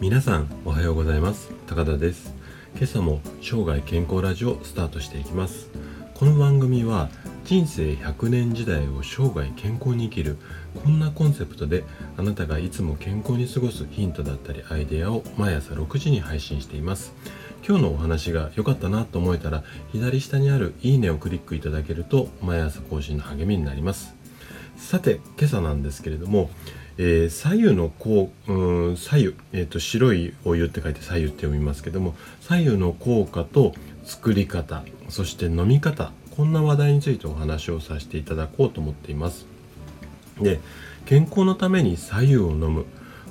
[0.00, 1.50] 皆さんおはようございます。
[1.66, 2.32] 高田です。
[2.76, 5.68] 今朝も生涯健康ラジオスタートしていきます。
[6.14, 7.10] この番組は
[7.44, 10.38] 人生100年時代を生涯健康に生きる
[10.82, 11.84] こんなコンセプトで
[12.16, 17.12] あなたがいつも健康に過ごすヒントだったりアイデアを毎朝6時に配信しています。
[17.68, 24.14] 今日のお話が良かったなと思えたら左下にあるいいねをクリックいただけると毎朝更新の励みになります。
[24.76, 26.50] さて今朝なんですけれども
[26.98, 33.74] えー、左右のこう、うん、左右、えーと、白いお湯って書いて左右って読みますけども左右の効果と
[34.04, 39.46] 作り方そして飲み方こんな話題についてお話をさせていただこうと思っています。
[40.40, 40.60] で
[41.06, 42.86] 健康のために左右を飲む。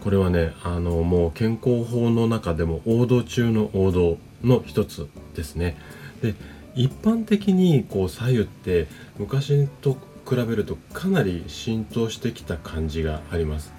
[0.00, 5.76] これはねあのもう健康法の中でも王道中の王道の一つですね
[6.22, 6.34] で
[6.74, 8.86] 一般的にこう左右って
[9.18, 9.96] 昔と
[10.28, 13.72] 比べるとかなり浸透してきた感じがあります。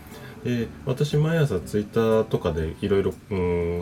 [0.43, 3.79] で私毎朝ツイッターとかでいろいろうん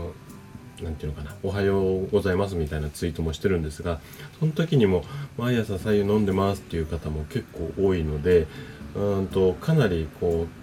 [0.81, 4.02] 何て言うのかな「おはようございます」みたいなツイートもしてるんですが
[4.39, 5.03] その時にも
[5.38, 8.47] 「毎朝左右飲んでます」っていう方も結構多いので
[8.94, 10.58] うんとかなりこう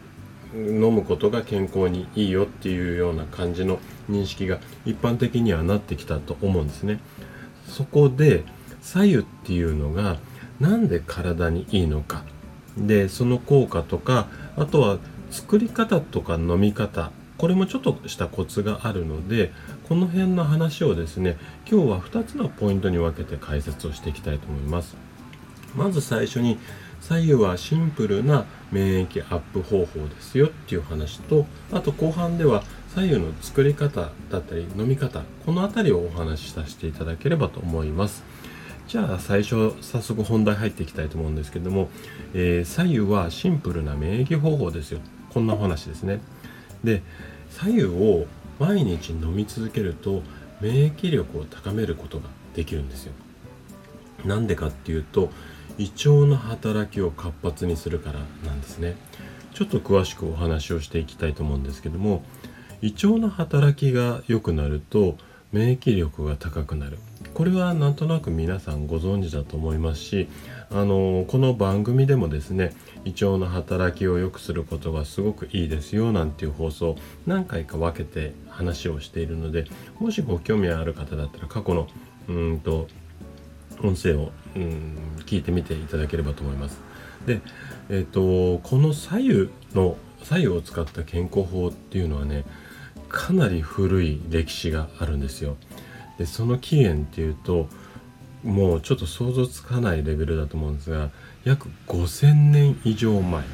[0.55, 3.79] 飲むことが健康にいいよっていうような感じの
[4.11, 7.01] 認識が一般的にはなってきたと思うんですね。
[7.69, 8.45] そこで
[8.81, 10.19] 左右っていうのが
[10.61, 12.25] なんで体にいいのか。
[12.79, 14.99] でその効果とかあとは
[15.31, 17.11] 作り方とか飲み方。
[17.39, 19.53] これもちょっとしたコツがあるので
[19.89, 21.37] この辺の話をですね
[21.71, 24.97] 今日は2つのポイントに分けて解説をしていきたいと思います。
[25.75, 26.59] まず最初に
[27.01, 32.63] 左右はシンプルな免疫アップ方法ですよっていう話とあと後半では
[32.95, 38.25] 左右の作り方だったり飲み方この辺りをお話しさせていただければと思います。
[38.89, 41.89] じゃあ最初早速本題入っていきたいと思うんですけども、
[42.35, 45.01] えー、左右はシンプルな免疫方法ですよ。
[45.31, 46.21] こんなお話ですね。
[46.85, 47.03] で
[47.51, 48.27] 左右を
[48.59, 50.23] 毎日飲み続けると
[50.61, 53.13] 免疫力を高めることができるんですよ。
[54.25, 55.31] なんでかっていうと
[55.79, 58.97] 胃腸の働きを活発にするからなんですね。
[59.55, 62.23] ちょっと詳しくお話をしていきたいと思うんですけども
[62.83, 65.17] 胃腸の働きが良くなると
[65.51, 66.99] 免疫力が高くなる。
[67.33, 70.29] これはなんとなく皆さんご存知だと思いますし
[70.71, 79.67] あのこの番組でもですね胃腸の働きを良くすることがすごくいいですよなんていう放送何回か分けて話をしているので
[79.99, 81.89] もしご興味ある方だったら過去の
[82.29, 82.89] うんと
[83.83, 86.81] 音声をうん聞いてみていただければと思います。
[87.27, 87.41] で、
[87.89, 92.45] えっ、ー、とこの左右の左右を使った健康法っていうのはね
[93.09, 95.57] かなり古い歴史があるんですよ。
[96.19, 97.69] でその起源っていうと
[98.43, 101.11] もうちょっと想像つかないレベルだと思うんですが
[101.45, 103.49] 約5000年以上前、うん、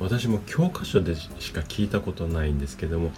[0.00, 3.10] 私も教科書でしか聞いたことないんですけども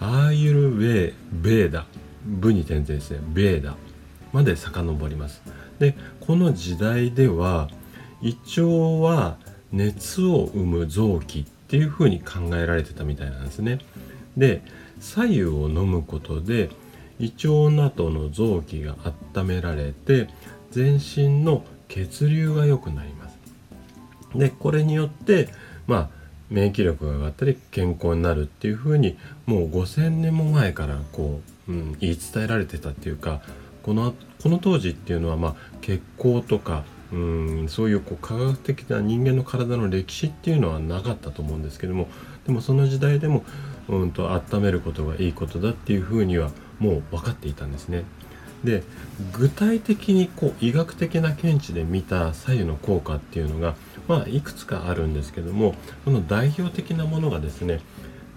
[0.00, 1.86] アーユルベーベーダ
[2.24, 3.76] 部に点々ですねベーダ
[4.32, 5.42] まで遡ります
[5.78, 7.68] でこの時代では
[8.22, 8.62] 胃腸
[9.00, 9.38] は
[9.72, 13.78] 熱を生む臓器っていうふうに考えられてたみたいなんですね。
[14.36, 14.62] で
[15.00, 16.70] 左右を飲むことで
[17.18, 18.96] 胃腸などの臓器が
[19.34, 20.28] 温められて
[20.70, 23.38] 全身の血流が良くなります。
[24.34, 25.48] でこれによって
[25.86, 26.08] まあ
[26.50, 33.40] 免疫力が上がったり健康になるっていうふうにもう5,000年も前からこう、うん、言い伝えられてたっていうか
[33.82, 42.08] このこの当時っていうのはまあ血行とかうんそういうこう科学的な人間の体の歴史っていうのはなかったと思うんですけども
[42.46, 43.44] でもその時代でも
[43.88, 48.04] うんと温めることがいいことだっていうふうにはもう分かっていたんですね。
[48.64, 48.82] で
[49.32, 53.74] 具体的にこう医学的な見地で見た左右の効果っていうのが、
[54.06, 55.74] まあ、いくつかあるんですけども
[56.04, 57.80] その代表的なものがですね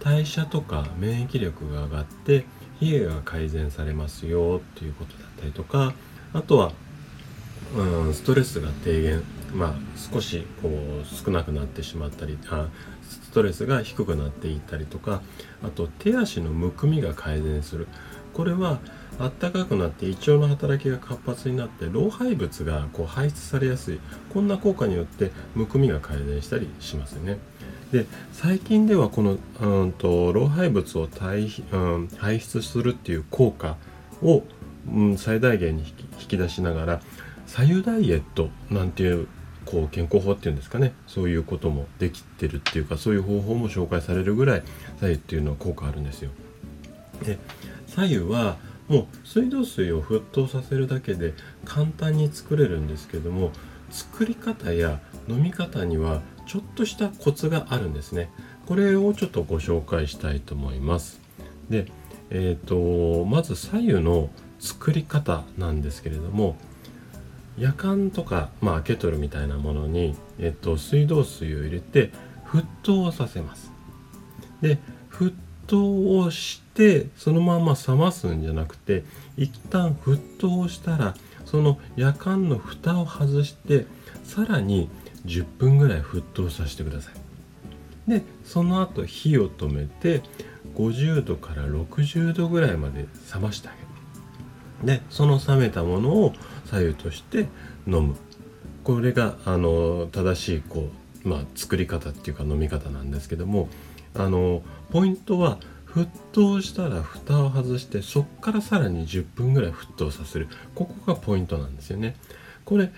[0.02, 2.46] 代謝とか免疫力が上がって
[2.82, 5.94] 冷えが改善されますよっていうことだったりとか
[6.34, 6.72] あとは
[7.76, 9.24] うん、ストレスが低減、
[9.54, 12.68] まあ、少しこう少なくなってしまったりあ
[13.10, 15.22] ストレスが低くなっていったりとか
[15.64, 17.88] あと手足のむくみが改善する
[18.34, 18.80] これは
[19.20, 24.00] あったかくなって胃腸の働きが活発になって老廃物がこう排出されやすい
[24.32, 27.38] こんな効果によってむくみが改善したりしますよね。
[27.94, 33.78] で最近ではこのうんと老廃物を対、うん、排出するっていう効果
[34.24, 34.42] を、
[34.92, 35.84] うん、最大限に
[36.20, 37.02] 引き出しながら
[37.46, 39.28] 左右ダイエットなんていう
[39.66, 44.64] こう健康法っていうんですかねそういうこともできてるっていうかそういう方法も紹介されるぐらい
[45.00, 46.32] 左右っていうのは効果あるんですよ。
[47.24, 47.38] で
[47.86, 48.58] 左右は
[48.88, 53.52] もう水道水を沸騰させるだけで簡単に作れるんですけども
[53.94, 58.30] 作り方や飲み方にはちょっとしたコツがあるんですね。
[58.66, 61.22] これをちょっとご紹介したいと思います。
[61.70, 61.86] で
[62.32, 64.30] えっ、ー、とまず左右の
[64.60, 66.58] 作り方なんですけれども
[67.58, 72.10] 夜間とか、まあ、ケトルみたいなものに、えっと、水道水を入れて
[72.48, 73.72] 沸騰させます。
[74.62, 74.80] で
[75.12, 75.34] 沸
[75.68, 79.04] 騰をしてそのまま冷ますんじゃなくて
[79.38, 81.14] 一旦沸騰したら
[81.46, 83.86] その夜間の蓋を外して
[84.24, 84.90] さらに
[85.26, 87.14] 10分ぐらい沸騰させてください。
[88.10, 90.22] でその後火を止めて
[90.76, 95.00] 50度から60度ぐらいまで冷ましてあげる。
[95.00, 96.34] でその冷めたものを
[96.66, 97.48] 左右として
[97.88, 98.16] 飲む。
[98.84, 100.90] これがあの正しいこ
[101.26, 103.70] う、まあ、作り方っていうか飲み方なんですけども
[104.14, 104.62] あの
[104.92, 105.58] ポイントは
[105.94, 110.48] 沸騰したら蓋を外してそこからさらに10分ぐらい沸騰させる。
[110.74, 112.16] ここがポイントなんですよね。
[112.66, 112.92] これ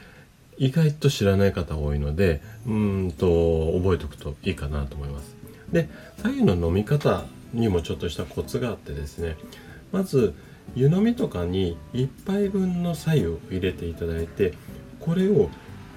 [0.58, 5.36] 意外と知らない方多いのでうんと覚えておくといいかなと思います。
[5.72, 5.90] で
[6.22, 9.36] 左右の飲み方にもちょっとしたコツがあってですね
[9.92, 10.34] まず
[10.76, 14.54] 湯飲みとかに1杯分の白湯を入れていただいて
[15.00, 15.50] これを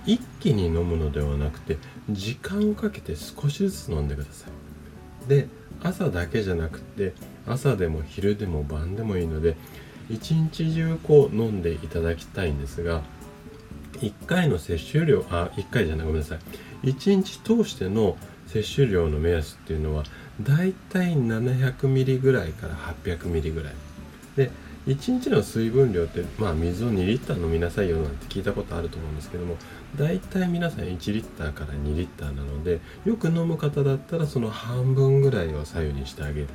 [0.05, 1.77] 一気に飲むのではなくて
[2.11, 5.29] 時間をかけて少しずつ飲んでください。
[5.29, 5.47] で
[5.83, 7.15] 朝だけじゃなくて
[7.47, 9.57] 朝でも昼でも晩でもいいので
[10.11, 13.03] 一日中こう飲んでいただきたいんですが
[13.95, 16.39] 1回の摂取量あ1回じゃないごめんなさい。
[16.85, 18.17] 1日通しての
[18.47, 20.05] 摂取量の目安っていうのは
[20.41, 23.75] だいたい700ミリぐらいから800ミリぐらい。
[24.37, 24.51] で
[24.89, 29.57] 1日の水分量ってまあ水を2リッター飲みなさいよなんて聞いたことあると思うんですけども
[29.99, 36.49] だいたい皆さん1リッターから2リッターなのでよく飲む方だったらその半分ぐらいを左右にしてあげる。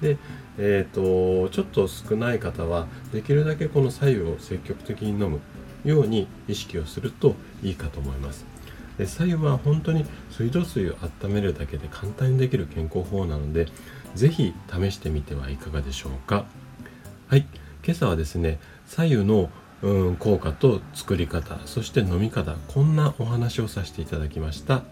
[0.00, 0.16] で
[0.58, 5.40] えっ、ー、とちょっと少ない方はできるだけこの左右を積極的に飲む
[5.84, 8.44] ように意識をするといいかと思います。
[8.98, 13.66] で左右は本当に水道水を温めるだけで簡単にできる健康法なので
[14.16, 16.46] 是非試してみてはいかがでしょうか。
[17.30, 17.46] はい。
[17.84, 19.50] 今朝はですね左右の
[19.82, 24.82] うん効果と作り方そして飲み方こんなお話をさせていただきました。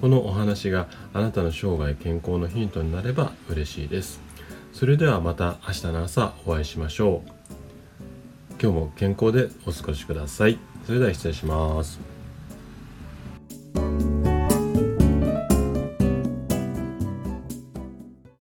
[0.00, 4.20] このお話があなたの生涯健康のヒントになれば嬉しいです。
[4.72, 7.30] それではまた明日の朝お会いしましょう。
[8.62, 10.60] 今日も健康でお過ごしください。
[10.86, 12.13] それでは失礼します。